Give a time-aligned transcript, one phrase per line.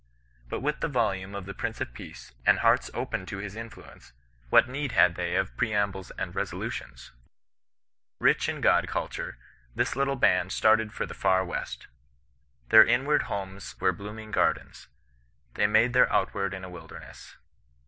[0.49, 4.13] But with the volume of the Prince of Peace, and hearts open to his influence,
[4.49, 7.11] what need had they of preambles and resolutions?"
[8.19, 9.37] Rich in God culture,
[9.75, 11.85] this little band started for the far west.
[12.69, 14.87] Their inward homes were blooming gardens;
[15.53, 17.37] they made their outward in a wilderness.